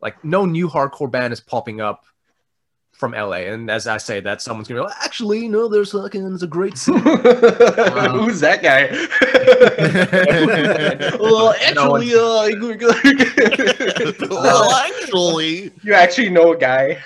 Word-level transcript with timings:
like 0.00 0.22
no 0.24 0.44
new 0.46 0.68
hardcore 0.68 1.10
band 1.10 1.32
is 1.32 1.40
popping 1.40 1.80
up 1.80 2.04
from 2.92 3.12
LA. 3.12 3.46
And 3.46 3.70
as 3.70 3.86
I 3.86 3.98
say 3.98 4.20
that, 4.20 4.42
someone's 4.42 4.68
gonna 4.68 4.80
be 4.80 4.86
like, 4.86 4.96
actually, 5.04 5.48
no, 5.48 5.68
there's 5.68 5.92
fucking 5.92 6.28
there's 6.28 6.42
a 6.42 6.46
great 6.48 6.76
scene. 6.82 6.96
um, 6.96 7.04
Who's 8.20 8.40
that 8.40 8.60
guy? 8.62 8.88
well, 11.20 11.54
actually, 11.60 12.14
uh, 12.14 12.48
well, 14.30 14.70
actually, 14.72 15.70
you 15.82 15.94
actually 15.94 16.30
know 16.30 16.52
a 16.52 16.56
guy. 16.56 16.98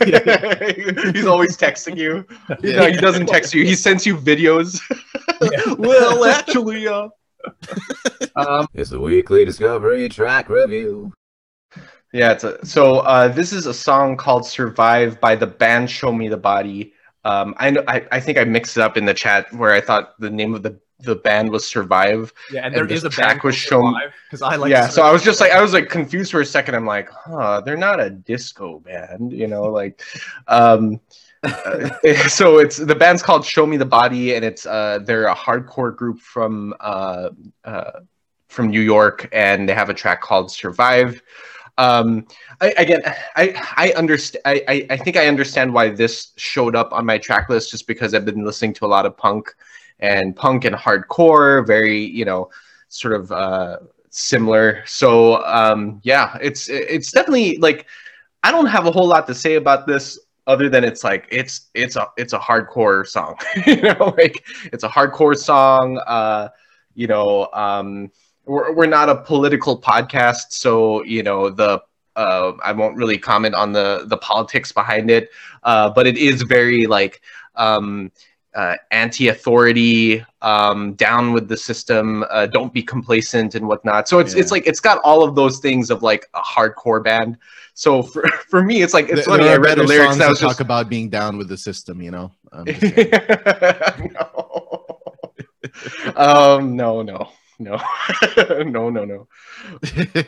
He's 0.00 1.26
always 1.26 1.56
texting 1.56 1.96
you. 1.96 2.26
Yeah. 2.60 2.76
No, 2.80 2.86
he 2.90 2.96
doesn't 2.96 3.26
text 3.26 3.54
you. 3.54 3.64
He 3.64 3.76
sends 3.76 4.04
you 4.04 4.16
videos. 4.16 4.80
well, 5.78 6.24
actually, 6.24 6.88
uh, 6.88 7.08
um, 8.34 8.66
It's 8.74 8.90
the 8.90 8.98
weekly 9.00 9.44
Discovery 9.44 10.08
track 10.08 10.48
review. 10.48 11.12
Yeah. 12.16 12.32
It's 12.32 12.44
a, 12.44 12.64
so 12.64 13.00
uh, 13.00 13.28
this 13.28 13.52
is 13.52 13.66
a 13.66 13.74
song 13.74 14.16
called 14.16 14.46
"Survive" 14.46 15.20
by 15.20 15.36
the 15.36 15.46
band 15.46 15.90
Show 15.90 16.12
Me 16.12 16.28
the 16.28 16.36
Body. 16.36 16.92
Um, 17.24 17.54
I, 17.58 17.68
I 17.88 18.06
I 18.12 18.20
think 18.20 18.38
I 18.38 18.44
mixed 18.44 18.76
it 18.76 18.82
up 18.82 18.96
in 18.96 19.04
the 19.04 19.14
chat 19.14 19.52
where 19.52 19.72
I 19.72 19.80
thought 19.80 20.18
the 20.20 20.30
name 20.30 20.54
of 20.54 20.62
the 20.62 20.78
the 21.00 21.16
band 21.16 21.50
was 21.50 21.68
"Survive." 21.68 22.32
yeah, 22.50 22.64
and 22.64 22.74
And 22.74 22.88
there 22.88 22.96
is 22.96 23.04
a 23.04 23.10
track 23.10 23.28
band 23.28 23.42
was 23.42 23.56
shown- 23.56 23.94
because 24.28 24.42
I 24.42 24.56
like 24.56 24.70
yeah, 24.70 24.88
so 24.88 25.02
I 25.02 25.12
was 25.12 25.22
just 25.22 25.40
like 25.40 25.52
I 25.52 25.60
was 25.60 25.72
like 25.72 25.88
confused 25.88 26.30
for 26.30 26.40
a 26.40 26.46
second. 26.46 26.74
I'm 26.74 26.86
like, 26.86 27.08
huh, 27.10 27.60
they're 27.64 27.76
not 27.76 28.00
a 28.00 28.10
disco 28.10 28.78
band, 28.80 29.32
you 29.32 29.46
know, 29.46 29.64
like 29.64 30.00
um 30.48 31.00
uh, 31.42 31.90
so 32.28 32.58
it's 32.58 32.76
the 32.76 32.94
band's 32.94 33.22
called 33.22 33.44
Show 33.44 33.66
Me 33.66 33.76
the 33.76 33.84
Body 33.84 34.34
and 34.34 34.44
it's 34.44 34.64
uh 34.66 35.00
they're 35.04 35.26
a 35.26 35.34
hardcore 35.34 35.94
group 35.94 36.20
from 36.20 36.74
uh 36.80 37.30
uh 37.64 38.00
from 38.48 38.68
New 38.70 38.80
York 38.80 39.28
and 39.32 39.68
they 39.68 39.74
have 39.74 39.90
a 39.90 39.94
track 39.94 40.20
called 40.22 40.50
Survive. 40.50 41.20
Um 41.78 42.26
I, 42.60 42.70
again 42.78 43.02
I 43.36 43.54
I 43.76 43.92
understand 43.96 44.42
I, 44.46 44.86
I 44.90 44.96
think 44.96 45.16
I 45.16 45.26
understand 45.26 45.72
why 45.72 45.90
this 45.90 46.32
showed 46.36 46.74
up 46.74 46.92
on 46.92 47.04
my 47.04 47.18
track 47.18 47.48
list 47.48 47.70
just 47.70 47.86
because 47.86 48.14
I've 48.14 48.24
been 48.24 48.44
listening 48.44 48.72
to 48.74 48.86
a 48.86 48.88
lot 48.88 49.06
of 49.06 49.16
punk 49.16 49.54
and 50.00 50.34
punk 50.36 50.64
and 50.64 50.74
hardcore 50.74 51.66
very 51.66 51.98
you 51.98 52.24
know 52.24 52.50
sort 52.88 53.14
of 53.14 53.30
uh 53.32 53.78
similar. 54.10 54.82
So 54.86 55.44
um 55.44 56.00
yeah 56.02 56.38
it's 56.40 56.68
it's 56.68 57.12
definitely 57.12 57.58
like 57.58 57.86
i 58.42 58.50
don't 58.50 58.66
have 58.66 58.86
a 58.86 58.90
whole 58.90 59.06
lot 59.06 59.26
to 59.26 59.34
say 59.34 59.54
about 59.56 59.86
this 59.86 60.18
other 60.46 60.68
than 60.68 60.84
it's 60.84 61.02
like 61.04 61.26
it's 61.30 61.68
it's 61.74 61.96
a 61.96 62.06
it's 62.16 62.32
a 62.32 62.38
hardcore 62.38 63.06
song. 63.06 63.36
You 63.66 63.76
know 63.82 64.14
like 64.16 64.44
it's 64.72 64.84
a 64.84 64.88
hardcore 64.88 65.36
song 65.36 65.98
uh 66.06 66.48
you 66.94 67.06
know 67.06 67.48
um 67.52 68.10
we're, 68.46 68.72
we're 68.72 68.86
not 68.86 69.08
a 69.08 69.16
political 69.16 69.80
podcast 69.80 70.50
so 70.50 71.02
you 71.04 71.22
know 71.22 71.50
the 71.50 71.80
uh, 72.16 72.52
I 72.64 72.72
won't 72.72 72.96
really 72.96 73.18
comment 73.18 73.54
on 73.54 73.72
the 73.72 74.04
the 74.06 74.16
politics 74.16 74.72
behind 74.72 75.10
it, 75.10 75.28
uh, 75.64 75.90
but 75.90 76.06
it 76.06 76.16
is 76.16 76.42
very 76.42 76.86
like 76.86 77.20
um, 77.56 78.10
uh, 78.54 78.76
anti-authority, 78.90 80.24
um, 80.40 80.94
down 80.94 81.34
with 81.34 81.46
the 81.46 81.56
system, 81.58 82.24
uh, 82.30 82.46
don't 82.46 82.72
be 82.72 82.82
complacent 82.82 83.54
and 83.54 83.68
whatnot. 83.68 84.08
So 84.08 84.18
it's 84.18 84.32
it's 84.34 84.50
like 84.50 84.66
it's 84.66 84.80
got 84.80 84.98
all 85.04 85.22
of 85.22 85.34
those 85.34 85.58
things 85.58 85.90
of 85.90 86.02
like 86.02 86.24
a 86.32 86.40
hardcore 86.40 87.04
band. 87.04 87.36
So 87.74 88.02
for, 88.02 88.26
for 88.48 88.62
me, 88.62 88.82
it's 88.82 88.94
like 88.94 89.10
it's 89.10 89.16
There- 89.16 89.24
funny. 89.24 89.44
there 89.44 89.52
I 89.54 89.56
read 89.58 89.76
the 89.76 89.82
lyrics. 89.84 90.04
songs 90.06 90.14
And 90.16 90.22
I 90.22 90.26
that 90.26 90.30
was 90.30 90.40
talk 90.40 90.50
just 90.52 90.60
about 90.60 90.88
being 90.88 91.10
down 91.10 91.36
with 91.36 91.48
the 91.48 91.58
system. 91.58 92.00
You 92.00 92.10
know. 92.12 92.32
Um, 92.52 92.64
no. 94.14 94.86
um, 96.16 96.76
no, 96.76 97.02
no, 97.02 97.28
no, 97.58 97.80
no, 98.64 98.90
no, 98.90 99.04
no. 99.04 99.28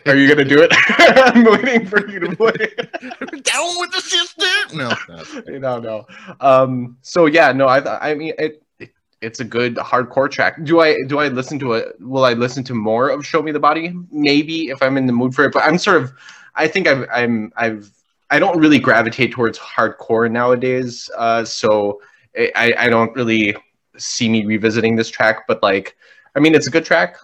Are 0.06 0.16
you 0.16 0.28
gonna 0.28 0.44
do 0.44 0.62
it? 0.62 0.72
I'm 0.98 1.44
waiting 1.44 1.86
for 1.86 2.08
you 2.08 2.20
to 2.20 2.36
play. 2.36 2.52
down 3.42 3.80
with 3.80 3.92
the 3.92 4.00
system? 4.00 4.78
No. 4.78 4.94
no. 5.08 5.58
no, 5.58 5.78
no. 5.80 6.06
Um, 6.40 6.96
so 7.02 7.26
yeah, 7.26 7.52
no, 7.52 7.66
I, 7.66 8.10
I 8.10 8.14
mean, 8.14 8.32
it, 8.38 8.62
it, 8.78 8.92
it's 9.20 9.40
a 9.40 9.44
good 9.44 9.76
hardcore 9.76 10.30
track. 10.30 10.62
Do 10.64 10.80
I, 10.80 10.96
do 11.06 11.18
I 11.18 11.28
listen 11.28 11.58
to 11.60 11.72
it? 11.74 11.96
Will 12.00 12.24
I 12.24 12.32
listen 12.34 12.64
to 12.64 12.74
more 12.74 13.10
of 13.10 13.26
Show 13.26 13.42
Me 13.42 13.52
the 13.52 13.60
Body? 13.60 13.94
Maybe 14.10 14.68
if 14.68 14.82
I'm 14.82 14.96
in 14.96 15.06
the 15.06 15.12
mood 15.12 15.34
for 15.34 15.44
it. 15.44 15.52
But 15.52 15.64
I'm 15.64 15.78
sort 15.78 16.02
of, 16.02 16.12
I 16.54 16.68
think 16.68 16.86
I've, 16.86 17.06
I'm, 17.12 17.52
I've, 17.56 17.90
I 18.30 18.38
don't 18.38 18.58
really 18.58 18.78
gravitate 18.78 19.32
towards 19.32 19.58
hardcore 19.58 20.30
nowadays. 20.30 21.10
Uh, 21.16 21.44
so 21.44 22.00
I, 22.36 22.74
I 22.78 22.88
don't 22.88 23.14
really 23.14 23.56
see 23.96 24.28
me 24.28 24.44
revisiting 24.44 24.96
this 24.96 25.08
track. 25.08 25.46
But 25.48 25.62
like, 25.62 25.96
I 26.36 26.40
mean, 26.40 26.54
it's 26.54 26.66
a 26.66 26.70
good 26.70 26.84
track. 26.84 27.16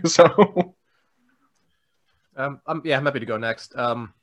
so 0.04 0.74
Um, 2.36 2.60
I'm, 2.66 2.82
yeah, 2.84 2.96
I'm 2.96 3.04
happy 3.04 3.20
to 3.20 3.26
go 3.26 3.36
next. 3.36 3.76
Um, 3.76 4.14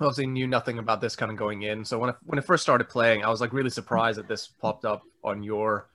obviously 0.00 0.26
knew 0.26 0.46
nothing 0.46 0.78
about 0.78 1.00
this 1.00 1.16
kind 1.16 1.30
of 1.30 1.38
going 1.38 1.62
in. 1.62 1.84
So 1.84 1.98
when 1.98 2.10
I, 2.10 2.14
when 2.24 2.38
it 2.38 2.44
first 2.44 2.62
started 2.62 2.88
playing, 2.88 3.24
I 3.24 3.30
was 3.30 3.40
like 3.40 3.52
really 3.52 3.70
surprised 3.70 4.18
that 4.18 4.28
this 4.28 4.48
popped 4.48 4.84
up 4.84 5.02
on 5.24 5.42
your 5.42 5.88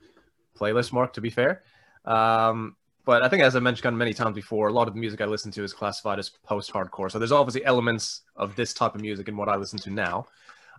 playlist, 0.58 0.92
Mark. 0.92 1.12
To 1.14 1.20
be 1.20 1.30
fair, 1.30 1.62
um, 2.04 2.76
but 3.04 3.22
I 3.22 3.28
think 3.28 3.42
as 3.42 3.56
I 3.56 3.60
mentioned 3.60 3.82
kind 3.82 3.94
of 3.94 3.98
many 3.98 4.14
times 4.14 4.34
before, 4.34 4.68
a 4.68 4.72
lot 4.72 4.88
of 4.88 4.94
the 4.94 5.00
music 5.00 5.20
I 5.20 5.26
listen 5.26 5.50
to 5.52 5.64
is 5.64 5.72
classified 5.72 6.18
as 6.18 6.30
post-hardcore. 6.30 7.10
So 7.10 7.18
there's 7.18 7.32
obviously 7.32 7.64
elements 7.64 8.22
of 8.36 8.56
this 8.56 8.72
type 8.72 8.94
of 8.94 9.00
music 9.00 9.28
in 9.28 9.36
what 9.36 9.48
I 9.48 9.56
listen 9.56 9.78
to 9.80 9.90
now. 9.90 10.26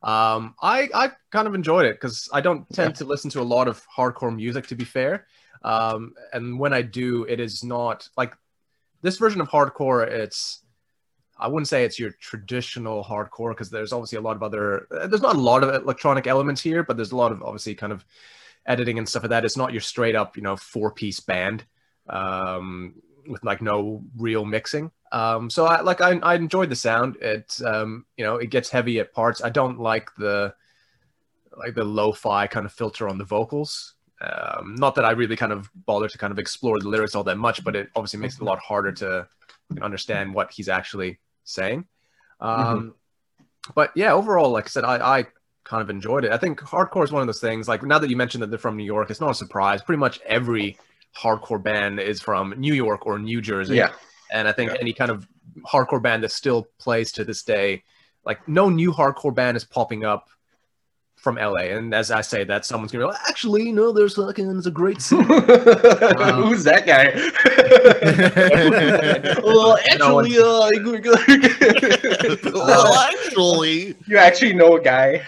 Um, 0.04 0.56
I 0.62 0.90
I 0.94 1.12
kind 1.32 1.48
of 1.48 1.56
enjoyed 1.56 1.86
it 1.86 1.96
because 1.96 2.30
I 2.34 2.42
don't 2.42 2.68
tend 2.74 2.96
to 2.96 3.06
listen 3.06 3.30
to 3.32 3.42
a 3.42 3.44
lot 3.44 3.68
of 3.68 3.84
hardcore 3.96 4.36
music. 4.36 4.68
To 4.68 4.76
be 4.76 4.84
fair, 4.84 5.26
um, 5.66 6.14
and 6.32 6.60
when 6.60 6.74
I 6.74 6.84
do, 6.84 7.24
it 7.24 7.40
is 7.40 7.64
not 7.64 8.08
like 8.16 8.38
this 9.02 9.18
version 9.18 9.42
of 9.42 9.50
hardcore. 9.50 10.08
It's 10.08 10.62
I 11.40 11.48
wouldn't 11.48 11.68
say 11.68 11.84
it's 11.84 11.98
your 11.98 12.12
traditional 12.12 13.04
hardcore 13.04 13.50
because 13.50 13.72
there's 13.72 13.92
obviously 13.92 14.20
a 14.20 14.22
lot 14.22 14.36
of 14.36 14.44
other. 14.44 14.88
There's 14.92 15.24
not 15.24 15.36
a 15.36 15.40
lot 15.40 15.64
of 15.64 15.74
electronic 15.74 16.28
elements 16.28 16.62
here, 16.62 16.84
but 16.84 16.98
there's 16.98 17.14
a 17.14 17.16
lot 17.18 17.32
of 17.32 17.42
obviously 17.42 17.74
kind 17.74 17.92
of 17.92 18.06
editing 18.68 19.00
and 19.00 19.10
stuff 19.10 19.24
like 19.24 19.32
that. 19.32 19.44
It's 19.44 19.58
not 19.58 19.72
your 19.72 19.82
straight 19.82 20.16
up, 20.16 20.38
you 20.38 20.44
know, 20.44 20.56
four 20.56 20.92
piece 20.92 21.20
band 21.20 21.66
um, 22.08 22.94
with 23.28 23.44
like 23.44 23.64
no 23.64 24.04
real 24.18 24.46
mixing. 24.46 24.92
Um, 25.12 25.50
so 25.50 25.66
I 25.66 25.82
like 25.82 26.00
I, 26.00 26.20
I 26.20 26.36
enjoyed 26.36 26.70
the 26.70 26.76
sound. 26.76 27.16
It 27.22 27.60
um, 27.66 28.06
you 28.18 28.24
know 28.24 28.36
it 28.36 28.52
gets 28.52 28.70
heavy 28.70 29.00
at 29.00 29.14
parts. 29.14 29.44
I 29.44 29.50
don't 29.50 29.80
like 29.80 30.12
the 30.16 30.54
like 31.58 31.74
the 31.74 31.86
lo-fi 31.86 32.46
kind 32.46 32.68
of 32.68 32.72
filter 32.72 33.10
on 33.10 33.18
the 33.18 33.26
vocals. 33.26 33.95
Um, 34.22 34.76
not 34.76 34.96
that 34.96 35.06
I 35.06 35.12
really 35.12 35.36
kind 35.36 35.52
of 35.52 35.70
bother 35.86 36.08
to 36.08 36.18
kind 36.18 36.32
of 36.32 36.40
explore 36.40 36.80
the 36.80 36.88
lyrics 36.90 37.16
all 37.16 37.24
that 37.26 37.38
much, 37.38 37.64
but 37.64 37.76
it 37.76 37.90
obviously 37.96 38.20
makes 38.20 38.36
it 38.36 38.42
a 38.42 38.46
lot 38.46 38.60
harder 38.60 38.92
to 38.94 39.28
understand 39.82 40.34
what 40.34 40.52
he's 40.52 40.70
actually 40.70 41.20
saying. 41.44 41.86
Um, 42.40 42.96
But 43.74 43.92
yeah, 43.96 44.14
overall, 44.14 44.52
like 44.52 44.66
I 44.66 44.68
said, 44.68 44.84
I, 44.84 45.20
I 45.20 45.26
kind 45.64 45.82
of 45.82 45.90
enjoyed 45.90 46.24
it. 46.24 46.32
I 46.32 46.38
think 46.38 46.60
hardcore 46.62 47.04
is 47.04 47.12
one 47.12 47.22
of 47.22 47.28
those 47.28 47.42
things. 47.42 47.68
Like 47.68 47.84
now 47.84 47.98
that 48.00 48.10
you 48.10 48.16
mentioned 48.16 48.44
that 48.44 48.50
they're 48.52 48.60
from 48.60 48.78
New 48.78 48.84
York, 48.84 49.10
it's 49.10 49.20
not 49.22 49.32
a 49.32 49.36
surprise. 49.36 49.82
Pretty 49.82 50.00
much 50.00 50.20
every 50.26 50.78
hardcore 51.18 51.62
band 51.62 52.00
is 52.00 52.22
from 52.22 52.54
New 52.58 52.74
York 52.74 53.06
or 53.06 53.18
New 53.18 53.42
Jersey. 53.42 53.76
yeah, 53.78 53.92
And 54.32 54.48
I 54.48 54.52
think 54.52 54.72
Yeah. 54.72 54.78
any 54.82 54.94
kind 54.94 55.10
of 55.12 55.28
hardcore 55.66 56.02
band 56.02 56.24
that 56.24 56.32
still 56.32 56.68
plays 56.78 57.12
to 57.14 57.24
this 57.26 57.42
day, 57.44 57.84
like 58.24 58.48
no 58.48 58.70
new 58.70 58.92
hardcore 58.92 59.34
band 59.34 59.58
is 59.58 59.64
popping 59.64 60.06
up 60.06 60.30
from 61.26 61.36
LA. 61.38 61.74
And 61.74 61.92
as 61.92 62.12
I 62.12 62.22
say 62.22 62.44
that, 62.44 62.68
someone's 62.68 62.92
gonna 62.92 63.06
be 63.06 63.12
like, 63.12 63.20
actually, 63.28 63.72
no, 63.72 63.92
there's 63.92 64.14
fucking 64.14 64.48
there's 64.48 64.68
a 64.68 64.72
great 64.72 65.02
scene. 65.02 65.24
who's 65.24 66.64
that 66.66 66.86
guy? 66.86 67.06
well, 69.44 69.76
No 69.98 70.22
actually, 70.22 70.38
uh, 70.38 70.70
well, 72.54 72.94
actually, 72.94 73.96
you 74.06 74.20
actually 74.20 74.54
know 74.54 74.78
a 74.78 74.82
guy. 74.82 75.24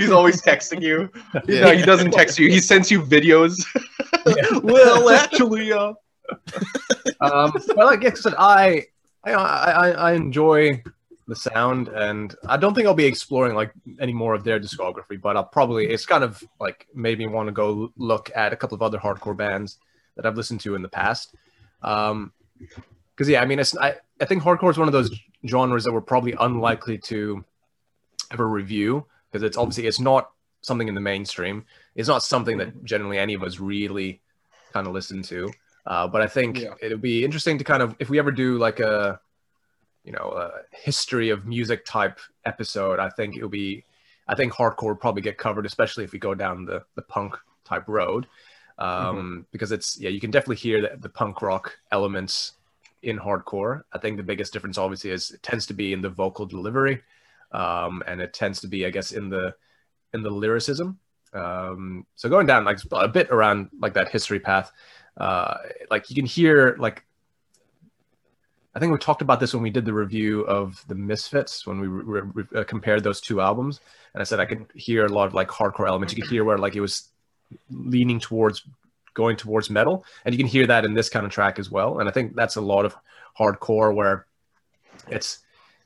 He's 0.00 0.10
always 0.10 0.42
texting 0.42 0.82
you. 0.82 1.08
No, 1.46 1.70
he 1.70 1.82
doesn't 1.82 2.10
text 2.10 2.36
you. 2.36 2.50
He 2.50 2.58
sends 2.58 2.90
you 2.90 3.02
videos. 3.02 3.64
well, 4.64 5.10
actually, 5.10 5.72
uh, 5.72 5.92
um, 7.20 7.52
but 7.52 7.86
like 7.86 8.04
I 8.04 8.12
said, 8.14 8.34
I, 8.36 8.86
I 9.22 9.32
I 9.32 9.90
I 9.90 10.12
enjoy 10.14 10.82
the 11.26 11.36
sound, 11.36 11.88
and 11.88 12.34
I 12.46 12.56
don't 12.56 12.74
think 12.74 12.86
I'll 12.86 12.94
be 12.94 13.06
exploring 13.06 13.54
like 13.54 13.72
any 14.00 14.12
more 14.12 14.34
of 14.34 14.44
their 14.44 14.60
discography. 14.60 15.20
But 15.20 15.36
I'll 15.36 15.44
probably 15.44 15.86
it's 15.88 16.06
kind 16.06 16.24
of 16.24 16.42
like 16.60 16.86
made 16.94 17.18
me 17.18 17.26
want 17.26 17.48
to 17.48 17.52
go 17.52 17.92
look 17.96 18.30
at 18.34 18.52
a 18.52 18.56
couple 18.56 18.74
of 18.74 18.82
other 18.82 18.98
hardcore 18.98 19.36
bands 19.36 19.78
that 20.16 20.26
I've 20.26 20.36
listened 20.36 20.60
to 20.60 20.74
in 20.74 20.82
the 20.82 20.88
past. 20.88 21.34
Um, 21.82 22.32
because 23.14 23.28
yeah, 23.28 23.42
I 23.42 23.46
mean, 23.46 23.58
it's 23.58 23.76
I 23.76 23.94
I 24.20 24.24
think 24.26 24.42
hardcore 24.42 24.70
is 24.70 24.78
one 24.78 24.88
of 24.88 24.92
those 24.92 25.10
genres 25.46 25.84
that 25.84 25.92
we're 25.92 26.00
probably 26.00 26.34
unlikely 26.38 26.98
to 26.98 27.44
ever 28.32 28.48
review 28.48 29.06
because 29.30 29.42
it's 29.42 29.56
obviously 29.56 29.86
it's 29.86 30.00
not 30.00 30.30
something 30.62 30.88
in 30.88 30.94
the 30.94 31.00
mainstream. 31.00 31.64
It's 31.94 32.08
not 32.08 32.22
something 32.22 32.58
that 32.58 32.84
generally 32.84 33.18
any 33.18 33.34
of 33.34 33.42
us 33.42 33.60
really 33.60 34.20
kind 34.72 34.86
of 34.86 34.92
listen 34.92 35.22
to. 35.24 35.50
Uh, 35.86 36.08
but 36.08 36.22
I 36.22 36.26
think 36.26 36.60
Yeah. 36.60 36.74
it'll 36.80 36.98
be 36.98 37.24
interesting 37.24 37.58
to 37.58 37.64
kind 37.64 37.82
of 37.82 37.94
if 37.98 38.08
we 38.08 38.18
ever 38.18 38.30
do 38.32 38.56
like 38.58 38.80
a 38.80 39.20
you 40.04 40.12
know 40.12 40.32
a 40.36 40.50
history 40.70 41.30
of 41.30 41.46
music 41.46 41.84
type 41.84 42.18
episode. 42.44 42.98
I 42.98 43.08
think 43.10 43.36
it'll 43.36 43.48
be 43.48 43.84
I 44.28 44.34
think 44.34 44.52
hardcore 44.52 44.88
will 44.88 44.96
probably 44.96 45.22
get 45.22 45.38
covered, 45.38 45.66
especially 45.66 46.04
if 46.04 46.12
we 46.12 46.18
go 46.18 46.34
down 46.34 46.64
the 46.64 46.84
the 46.94 47.02
punk 47.02 47.36
type 47.64 47.88
road, 47.88 48.26
um, 48.78 49.46
because 49.50 49.72
it's 49.72 49.98
yeah 49.98 50.10
you 50.10 50.20
can 50.20 50.30
definitely 50.30 50.56
hear 50.56 50.80
the, 50.82 50.96
the 50.98 51.08
punk 51.08 51.42
rock 51.42 51.76
elements 51.90 52.52
in 53.02 53.18
hardcore. 53.18 53.82
I 53.92 53.98
think 53.98 54.16
the 54.16 54.22
biggest 54.22 54.52
difference, 54.52 54.78
obviously, 54.78 55.10
is 55.10 55.30
it 55.30 55.42
tends 55.42 55.66
to 55.66 55.74
be 55.74 55.92
in 55.92 56.00
the 56.00 56.08
vocal 56.08 56.46
delivery, 56.46 57.02
um, 57.52 58.02
and 58.06 58.20
it 58.20 58.32
tends 58.32 58.60
to 58.60 58.66
be, 58.66 58.86
I 58.86 58.90
guess, 58.90 59.12
in 59.12 59.28
the 59.28 59.54
in 60.12 60.22
the 60.22 60.30
lyricism. 60.30 60.98
Um, 61.32 62.06
so 62.14 62.28
going 62.28 62.46
down 62.46 62.64
like 62.64 62.78
a 62.92 63.08
bit 63.08 63.30
around 63.30 63.70
like 63.80 63.94
that 63.94 64.08
history 64.08 64.40
path, 64.40 64.72
uh, 65.16 65.56
like 65.90 66.08
you 66.08 66.16
can 66.16 66.26
hear 66.26 66.76
like 66.78 67.04
I 68.74 68.80
think 68.80 68.92
we 68.92 68.98
talked 68.98 69.22
about 69.22 69.38
this 69.38 69.54
when 69.54 69.62
we 69.62 69.70
did 69.70 69.84
the 69.84 69.92
review 69.92 70.40
of 70.42 70.84
the 70.88 70.94
Misfits 70.94 71.66
when 71.66 71.80
we 71.80 71.86
re- 71.86 72.22
re- 72.34 72.60
uh, 72.60 72.64
compared 72.64 73.04
those 73.04 73.20
two 73.20 73.40
albums, 73.40 73.80
and 74.14 74.20
I 74.20 74.24
said 74.24 74.40
I 74.40 74.46
could 74.46 74.66
hear 74.74 75.06
a 75.06 75.08
lot 75.08 75.26
of 75.26 75.34
like 75.34 75.48
hardcore 75.48 75.86
elements. 75.86 76.14
You 76.14 76.22
could 76.22 76.30
hear 76.30 76.44
where 76.44 76.58
like 76.58 76.74
it 76.74 76.80
was 76.80 77.08
leaning 77.70 78.18
towards 78.18 78.66
going 79.14 79.36
towards 79.36 79.70
metal, 79.70 80.04
and 80.24 80.34
you 80.34 80.38
can 80.38 80.46
hear 80.46 80.66
that 80.66 80.84
in 80.84 80.94
this 80.94 81.08
kind 81.08 81.24
of 81.24 81.30
track 81.30 81.58
as 81.58 81.70
well. 81.70 82.00
And 82.00 82.08
I 82.08 82.12
think 82.12 82.34
that's 82.34 82.56
a 82.56 82.60
lot 82.60 82.84
of 82.84 82.96
hardcore 83.38 83.94
where 83.94 84.26
it's 85.08 85.38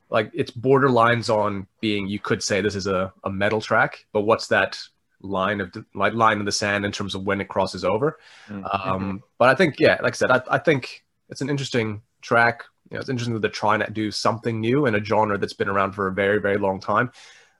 like 0.09 0.31
it's 0.33 0.51
borderlines 0.51 1.29
on 1.33 1.67
being 1.81 2.07
you 2.07 2.19
could 2.19 2.41
say 2.41 2.61
this 2.61 2.75
is 2.75 2.87
a, 2.87 3.13
a 3.23 3.29
metal 3.29 3.61
track, 3.61 4.05
but 4.11 4.21
what's 4.21 4.47
that 4.47 4.79
line 5.21 5.61
of 5.61 5.75
like 5.93 6.13
line 6.13 6.39
in 6.39 6.45
the 6.45 6.51
sand 6.51 6.85
in 6.85 6.91
terms 6.91 7.13
of 7.13 7.23
when 7.23 7.41
it 7.41 7.47
crosses 7.47 7.85
over? 7.85 8.17
Mm-hmm. 8.47 8.65
Um, 8.65 9.23
but 9.37 9.49
I 9.49 9.55
think 9.55 9.79
yeah, 9.79 9.99
like 10.01 10.13
I 10.13 10.17
said, 10.17 10.31
I, 10.31 10.41
I 10.49 10.57
think 10.57 11.03
it's 11.29 11.41
an 11.41 11.49
interesting 11.49 12.01
track. 12.21 12.63
You 12.89 12.95
know, 12.95 13.01
it's 13.01 13.09
interesting 13.09 13.33
that 13.35 13.41
they're 13.41 13.51
trying 13.51 13.79
to 13.81 13.91
do 13.91 14.11
something 14.11 14.59
new 14.59 14.85
in 14.85 14.95
a 14.95 15.03
genre 15.03 15.37
that's 15.37 15.53
been 15.53 15.69
around 15.69 15.93
for 15.93 16.07
a 16.07 16.13
very, 16.13 16.39
very 16.39 16.57
long 16.57 16.79
time. 16.79 17.11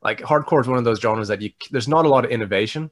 Like 0.02 0.20
hardcore 0.20 0.62
is 0.62 0.68
one 0.68 0.78
of 0.78 0.84
those 0.84 1.00
genres 1.00 1.28
that 1.28 1.42
you 1.42 1.52
there's 1.72 1.88
not 1.88 2.06
a 2.06 2.10
lot 2.10 2.26
of 2.26 2.32
innovation, 2.32 2.90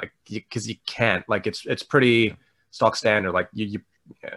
like 0.00 0.12
because 0.28 0.66
you, 0.66 0.74
you, 0.74 0.80
can't. 0.86 1.28
Like 1.28 1.46
it's 1.46 1.66
it's 1.66 1.82
pretty 1.82 2.36
stock 2.70 2.96
standard. 2.96 3.32
Like 3.32 3.48
you, 3.52 3.66
you 3.66 3.80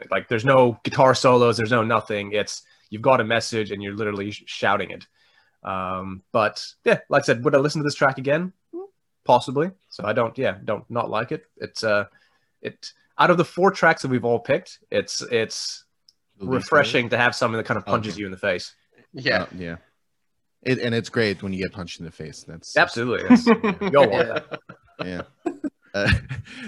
like 0.10 0.28
there's 0.28 0.46
no 0.46 0.80
guitar 0.84 1.16
solos, 1.16 1.58
there's 1.58 1.72
no 1.72 1.84
nothing. 1.84 2.34
It's 2.34 2.64
you've 2.90 3.02
got 3.02 3.22
a 3.22 3.24
message 3.24 3.72
and 3.72 3.82
you're 3.82 3.96
literally 3.96 4.32
shouting 4.32 4.92
it. 4.92 5.08
Um, 5.64 6.24
but 6.32 6.66
yeah, 6.84 7.00
like 7.10 7.24
I 7.24 7.26
said, 7.26 7.46
would 7.46 7.56
I 7.56 7.60
listen 7.60 7.82
to 7.82 7.84
this 7.84 7.96
track 7.96 8.18
again? 8.18 8.52
Possibly. 9.24 9.72
So 9.90 10.04
I 10.04 10.14
don't. 10.14 10.38
Yeah, 10.38 10.58
don't 10.66 10.90
not 10.90 11.10
like 11.10 11.32
it. 11.32 11.46
It's 11.58 11.84
uh, 11.84 12.06
it 12.62 12.92
out 13.18 13.30
of 13.30 13.38
the 13.38 13.46
four 13.46 13.72
tracks 13.72 14.02
that 14.02 14.10
we've 14.10 14.26
all 14.26 14.40
picked, 14.40 14.80
it's 14.90 15.22
it's 15.32 15.86
refreshing 16.42 17.10
to 17.10 17.18
have 17.18 17.36
something 17.36 17.58
that 17.58 17.66
kind 17.66 17.78
of 17.78 17.86
punches 17.86 18.14
okay. 18.14 18.22
you 18.22 18.26
in 18.26 18.32
the 18.32 18.38
face. 18.38 18.74
Yeah, 19.14 19.44
uh, 19.44 19.46
yeah. 19.58 19.76
It, 20.64 20.80
and 20.80 20.94
it's 20.94 21.10
great 21.10 21.42
when 21.42 21.54
you 21.54 21.64
get 21.64 21.74
punched 21.74 22.00
in 22.00 22.06
the 22.06 22.12
face. 22.12 22.44
That's 22.44 22.78
absolutely. 22.78 23.28
That's, 23.30 23.48
yeah. 23.48 23.90
You'll 23.92 24.10
that. 24.10 24.60
Yeah. 25.04 25.22
Uh, 25.94 26.10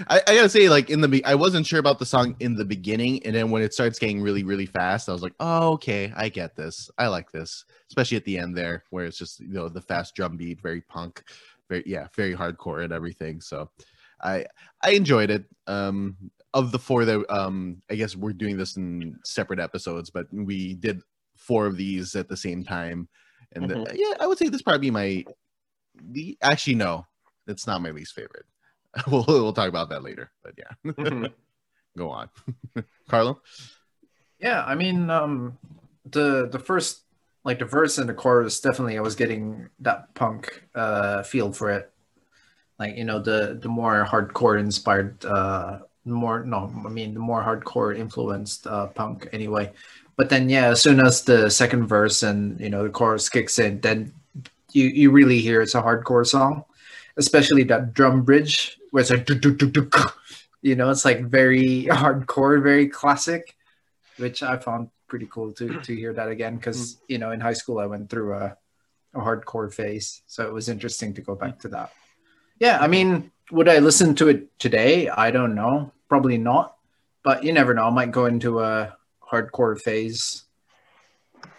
I, 0.08 0.20
I, 0.26 0.34
gotta 0.34 0.48
say, 0.48 0.68
like 0.68 0.90
in 0.90 1.00
the, 1.00 1.24
I 1.24 1.34
wasn't 1.34 1.66
sure 1.66 1.78
about 1.78 1.98
the 1.98 2.06
song 2.06 2.36
in 2.40 2.56
the 2.56 2.64
beginning, 2.64 3.24
and 3.24 3.34
then 3.34 3.50
when 3.50 3.62
it 3.62 3.72
starts 3.72 3.98
getting 3.98 4.20
really, 4.20 4.44
really 4.44 4.66
fast, 4.66 5.08
I 5.08 5.12
was 5.12 5.22
like, 5.22 5.34
"Oh, 5.40 5.72
okay, 5.74 6.12
I 6.14 6.28
get 6.28 6.56
this. 6.56 6.90
I 6.98 7.06
like 7.06 7.30
this." 7.32 7.64
Especially 7.88 8.16
at 8.16 8.24
the 8.24 8.36
end 8.36 8.56
there, 8.56 8.84
where 8.90 9.06
it's 9.06 9.16
just 9.16 9.40
you 9.40 9.54
know 9.54 9.68
the 9.68 9.80
fast 9.80 10.14
drum 10.14 10.36
beat, 10.36 10.60
very 10.60 10.82
punk, 10.82 11.22
very 11.68 11.84
yeah, 11.86 12.08
very 12.14 12.34
hardcore 12.34 12.84
and 12.84 12.92
everything. 12.92 13.40
So, 13.40 13.70
I 14.22 14.44
I 14.82 14.90
enjoyed 14.90 15.30
it. 15.30 15.44
Um, 15.66 16.16
of 16.54 16.70
the 16.70 16.78
four 16.78 17.04
that 17.04 17.24
um 17.28 17.82
I 17.90 17.96
guess 17.96 18.16
we're 18.16 18.32
doing 18.32 18.56
this 18.56 18.76
in 18.76 19.18
separate 19.24 19.60
episodes, 19.60 20.08
but 20.08 20.26
we 20.32 20.74
did 20.74 21.02
four 21.36 21.66
of 21.66 21.76
these 21.76 22.14
at 22.14 22.28
the 22.28 22.36
same 22.36 22.64
time, 22.64 23.08
and 23.52 23.68
mm-hmm. 23.68 23.84
the, 23.84 23.98
yeah, 23.98 24.14
I 24.20 24.26
would 24.26 24.38
say 24.38 24.48
this 24.48 24.62
probably 24.62 24.90
my 24.90 25.24
the 26.10 26.38
actually 26.40 26.76
no, 26.76 27.06
it's 27.46 27.66
not 27.66 27.82
my 27.82 27.90
least 27.90 28.14
favorite. 28.14 28.46
we'll 29.08 29.24
we'll 29.26 29.52
talk 29.52 29.68
about 29.68 29.90
that 29.90 30.04
later, 30.04 30.30
but 30.42 30.54
yeah, 30.56 30.92
mm-hmm. 30.92 31.26
go 31.98 32.10
on, 32.10 32.30
Carlo. 33.08 33.42
Yeah, 34.38 34.64
I 34.64 34.76
mean, 34.76 35.10
um, 35.10 35.58
the 36.08 36.48
the 36.48 36.60
first 36.60 37.02
like 37.44 37.58
the 37.58 37.64
verse 37.64 37.98
and 37.98 38.08
the 38.08 38.14
chorus 38.14 38.60
definitely 38.60 38.96
I 38.96 39.02
was 39.02 39.16
getting 39.16 39.68
that 39.80 40.14
punk 40.14 40.62
uh 40.74 41.24
feel 41.24 41.52
for 41.52 41.70
it, 41.70 41.92
like 42.78 42.96
you 42.96 43.04
know 43.04 43.18
the 43.18 43.58
the 43.60 43.68
more 43.68 44.06
hardcore 44.08 44.58
inspired 44.60 45.24
uh 45.24 45.80
more 46.04 46.44
no 46.44 46.70
i 46.84 46.88
mean 46.88 47.14
the 47.14 47.20
more 47.20 47.42
hardcore 47.42 47.96
influenced 47.96 48.66
uh, 48.66 48.86
punk 48.88 49.28
anyway. 49.32 49.72
But 50.16 50.28
then 50.28 50.48
yeah 50.48 50.68
as 50.68 50.80
soon 50.80 51.00
as 51.00 51.22
the 51.22 51.50
second 51.50 51.88
verse 51.88 52.22
and 52.22 52.60
you 52.60 52.70
know 52.70 52.84
the 52.84 52.90
chorus 52.90 53.28
kicks 53.28 53.58
in 53.58 53.80
then 53.80 54.12
you 54.70 54.86
you 54.86 55.10
really 55.10 55.40
hear 55.40 55.60
it's 55.60 55.74
a 55.74 55.82
hardcore 55.82 56.26
song 56.26 56.64
especially 57.16 57.64
that 57.64 57.94
drum 57.94 58.22
bridge 58.22 58.78
where 58.90 59.00
it's 59.00 59.10
like 59.10 59.28
you 60.62 60.74
know 60.74 60.90
it's 60.90 61.04
like 61.04 61.24
very 61.24 61.86
hardcore 61.90 62.62
very 62.62 62.88
classic 62.88 63.56
which 64.18 64.42
i 64.42 64.56
found 64.56 64.90
pretty 65.06 65.26
cool 65.30 65.52
to 65.52 65.80
to 65.80 65.94
hear 65.94 66.12
that 66.12 66.28
again 66.28 66.56
because 66.56 66.98
you 67.08 67.18
know 67.18 67.30
in 67.30 67.40
high 67.40 67.52
school 67.52 67.78
i 67.78 67.86
went 67.86 68.10
through 68.10 68.34
a, 68.34 68.56
a 69.14 69.20
hardcore 69.20 69.72
phase 69.72 70.22
so 70.26 70.46
it 70.46 70.52
was 70.52 70.68
interesting 70.68 71.14
to 71.14 71.20
go 71.20 71.34
back 71.34 71.58
to 71.58 71.68
that. 71.68 71.92
Yeah 72.58 72.78
i 72.80 72.86
mean 72.86 73.30
would 73.50 73.68
I 73.68 73.78
listen 73.78 74.14
to 74.16 74.28
it 74.28 74.58
today? 74.58 75.08
I 75.08 75.30
don't 75.30 75.54
know. 75.54 75.92
Probably 76.08 76.38
not. 76.38 76.76
But 77.22 77.44
you 77.44 77.52
never 77.52 77.74
know. 77.74 77.84
I 77.84 77.90
might 77.90 78.10
go 78.10 78.26
into 78.26 78.60
a 78.60 78.96
hardcore 79.22 79.80
phase 79.80 80.44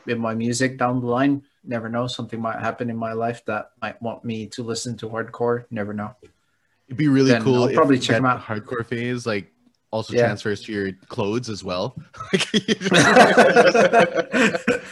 in 0.08 0.20
my 0.20 0.36
music 0.36 0.78
down 0.78 1.00
the 1.02 1.08
line. 1.08 1.44
Never 1.64 1.90
know. 1.90 2.06
Something 2.06 2.40
might 2.40 2.60
happen 2.60 2.90
in 2.90 2.98
my 2.98 3.14
life 3.14 3.44
that 3.46 3.72
might 3.82 4.00
want 4.02 4.24
me 4.24 4.46
to 4.48 4.64
listen 4.64 4.96
to 4.98 5.10
hardcore. 5.10 5.66
Never 5.72 5.94
know. 5.94 6.16
It'd 6.88 6.98
be 6.98 7.08
really 7.08 7.32
Then 7.32 7.42
cool. 7.42 7.64
I'll 7.64 7.70
if 7.70 7.76
probably 7.76 7.98
check 7.98 8.22
that 8.22 8.28
out. 8.28 8.42
Hardcore 8.42 8.86
phase, 8.86 9.26
like, 9.26 9.52
also 9.96 10.14
Yeah. 10.14 10.26
transfers 10.26 10.62
to 10.64 10.72
your 10.74 10.92
clothes 11.08 11.50
as 11.50 11.64
well. 11.64 11.96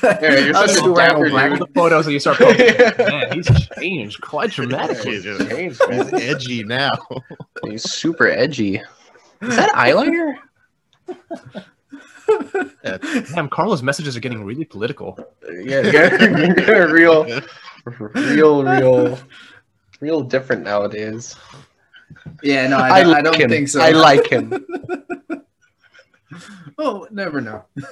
Yeah, 0.04 0.46
you're 0.46 0.56
I'll 0.56 0.68
such 0.68 0.86
a 0.86 0.94
dapper 0.94 1.30
dude. 1.30 1.60
the 1.60 1.68
photos 1.76 2.06
and 2.06 2.14
you 2.14 2.20
start 2.20 2.38
posting, 2.38 2.78
man, 3.08 3.32
he's 3.34 3.48
changed 3.78 4.22
quite 4.22 4.52
dramatically. 4.52 5.14
He's 5.22 5.24
Changed, 5.48 5.82
he's 5.92 6.14
edgy 6.14 6.64
now. 6.64 6.92
He's 7.64 7.84
super 7.90 8.28
edgy. 8.28 8.76
Is 9.42 9.56
that 9.56 9.72
eyeliner? 9.74 10.34
Damn, 13.34 13.48
Carlos' 13.50 13.82
messages 13.82 14.18
are 14.18 14.20
getting 14.20 14.44
really 14.44 14.66
political. 14.66 15.18
Yeah, 15.50 15.82
yeah, 15.82 16.10
real, 16.84 17.26
real, 18.14 18.64
real, 18.64 19.20
real 20.02 20.22
different 20.22 20.64
nowadays. 20.64 21.36
Yeah, 22.42 22.68
no, 22.68 22.78
I, 22.78 23.04
don't- 23.04 23.16
I 23.16 23.22
don't 23.22 23.36
him. 23.36 23.50
think 23.50 23.70
so. 23.70 23.82
I 23.82 23.92
like 23.92 24.28
him. 24.28 24.54
oh, 26.78 27.08
never 27.12 27.42
know. 27.42 27.66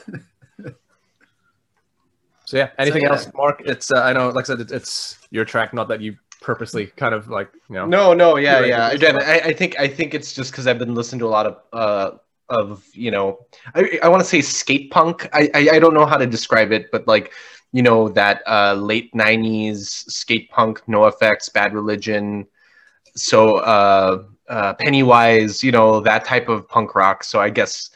So 2.45 2.57
yeah, 2.57 2.71
anything 2.77 3.03
yeah. 3.03 3.11
else, 3.11 3.31
Mark? 3.33 3.61
It's 3.63 3.93
uh, 3.93 4.01
I 4.01 4.11
know, 4.11 4.27
like 4.27 4.43
I 4.43 4.47
said, 4.47 4.59
it's, 4.59 4.73
it's 4.73 5.17
your 5.29 5.45
track, 5.45 5.73
not 5.73 5.87
that 5.87 6.01
you 6.01 6.17
purposely 6.41 6.87
kind 6.87 7.15
of 7.15 7.29
like 7.29 7.49
you 7.69 7.75
know. 7.75 7.85
No, 7.85 8.13
no, 8.13 8.35
yeah, 8.35 8.65
yeah. 8.65 8.91
Again. 8.91 9.21
I, 9.21 9.39
I 9.39 9.53
think 9.53 9.79
I 9.79 9.87
think 9.87 10.13
it's 10.13 10.33
just 10.33 10.51
because 10.51 10.67
I've 10.67 10.77
been 10.77 10.93
listening 10.93 11.19
to 11.19 11.27
a 11.27 11.29
lot 11.29 11.45
of 11.45 11.59
uh 11.71 12.17
of 12.49 12.85
you 12.91 13.09
know 13.09 13.45
I 13.73 13.99
I 14.03 14.09
want 14.09 14.21
to 14.21 14.27
say 14.27 14.41
skate 14.41 14.91
punk. 14.91 15.29
I, 15.31 15.49
I 15.53 15.69
I 15.75 15.79
don't 15.79 15.93
know 15.93 16.05
how 16.05 16.17
to 16.17 16.27
describe 16.27 16.73
it, 16.73 16.91
but 16.91 17.07
like 17.07 17.31
you 17.71 17.83
know 17.83 18.09
that 18.09 18.41
uh 18.45 18.73
late 18.73 19.13
'90s 19.13 19.85
skate 20.11 20.49
punk, 20.49 20.81
NOFX, 20.87 21.53
Bad 21.53 21.73
Religion, 21.73 22.45
so 23.15 23.57
uh, 23.57 24.23
uh 24.49 24.73
Pennywise, 24.73 25.63
you 25.63 25.71
know 25.71 25.99
that 26.01 26.25
type 26.25 26.49
of 26.49 26.67
punk 26.67 26.95
rock. 26.95 27.23
So 27.23 27.39
I 27.39 27.49
guess 27.49 27.89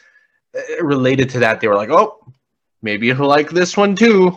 uh, 0.54 0.84
related 0.84 1.30
to 1.30 1.38
that, 1.40 1.60
they 1.60 1.68
were 1.68 1.74
like, 1.74 1.90
oh, 1.90 2.24
maybe 2.82 3.06
you'll 3.06 3.26
like 3.26 3.50
this 3.50 3.76
one 3.76 3.94
too. 3.96 4.36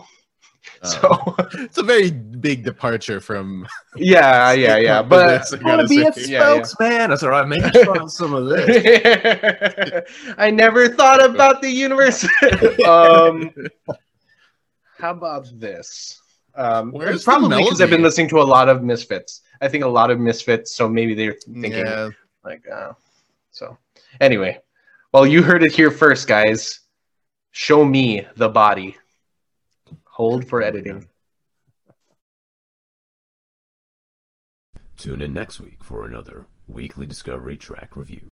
Uh, 0.82 0.88
So 0.88 1.36
it's 1.54 1.78
a 1.78 1.82
very 1.82 2.10
big 2.10 2.64
departure 2.64 3.20
from. 3.20 3.66
yeah, 3.96 4.52
yeah, 4.52 4.76
yeah. 4.76 5.02
But 5.14 5.52
I 5.52 5.56
gotta 5.56 5.88
say. 5.88 5.94
Yeah, 5.96 6.12
yeah. 6.16 6.62
spokesman. 6.62 7.10
That's 7.10 7.22
all 7.22 7.30
right. 7.30 7.46
Maybe 7.46 7.70
try 7.70 8.06
some 8.06 8.34
of 8.34 8.46
this. 8.46 10.04
I 10.38 10.50
never 10.50 10.88
thought 10.88 11.24
about 11.24 11.62
the 11.62 11.70
universe. 11.70 12.24
um, 12.86 13.52
how 14.98 15.12
about 15.12 15.48
this? 15.54 16.20
Um, 16.54 16.92
Where's 16.92 17.16
it's 17.16 17.24
the 17.24 17.30
probably 17.30 17.62
because 17.62 17.80
I've 17.80 17.90
been 17.90 18.02
listening 18.02 18.28
to 18.30 18.40
a 18.40 18.44
lot 18.44 18.68
of 18.68 18.82
Misfits. 18.82 19.42
I 19.60 19.68
think 19.68 19.84
a 19.84 19.88
lot 19.88 20.10
of 20.10 20.18
Misfits, 20.18 20.74
so 20.74 20.88
maybe 20.88 21.14
they're 21.14 21.34
thinking 21.34 21.86
Yeah, 21.86 22.10
like, 22.44 22.66
uh, 22.68 22.92
so. 23.50 23.76
Anyway, 24.20 24.58
well, 25.12 25.26
you 25.26 25.42
heard 25.42 25.62
it 25.62 25.72
here 25.72 25.90
first, 25.90 26.26
guys. 26.26 26.80
Show 27.52 27.84
me 27.84 28.26
the 28.36 28.48
body. 28.48 28.96
Hold 30.04 30.46
for 30.46 30.62
editing. 30.62 31.08
Tune 34.96 35.22
in 35.22 35.32
next 35.32 35.60
week 35.60 35.82
for 35.82 36.04
another 36.04 36.46
weekly 36.68 37.06
Discovery 37.06 37.56
Track 37.56 37.96
Review. 37.96 38.28